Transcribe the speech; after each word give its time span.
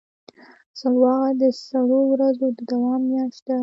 سلواغه 0.79 1.29
د 1.41 1.43
سړو 1.65 1.99
ورځو 2.11 2.47
د 2.57 2.59
دوام 2.71 3.01
میاشت 3.11 3.41
ده. 3.47 3.57